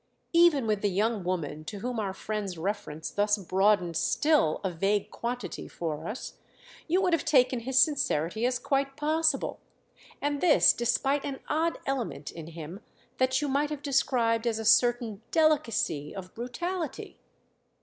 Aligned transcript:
Even 0.33 0.65
with 0.65 0.81
the 0.81 0.89
young 0.89 1.23
woman 1.23 1.63
to 1.65 1.77
whom 1.81 1.99
our 1.99 2.11
friends' 2.15 2.57
reference 2.57 3.11
thus 3.11 3.37
broadened 3.37 3.95
still 3.95 4.59
a 4.63 4.71
vague 4.71 5.11
quantity 5.11 5.67
for 5.67 6.07
us, 6.07 6.39
you 6.87 6.99
would 7.03 7.13
have 7.13 7.23
taken 7.23 7.59
his 7.59 7.77
sincerity 7.77 8.43
as 8.43 8.57
quite 8.57 8.97
possible—and 8.97 10.41
this 10.41 10.73
despite 10.73 11.23
an 11.23 11.39
odd 11.47 11.77
element 11.85 12.31
in 12.31 12.47
him 12.47 12.79
that 13.19 13.43
you 13.43 13.47
might 13.47 13.69
have 13.69 13.83
described 13.83 14.47
as 14.47 14.57
a 14.57 14.65
certain 14.65 15.21
delicacy 15.29 16.15
of 16.15 16.33
brutality. 16.33 17.19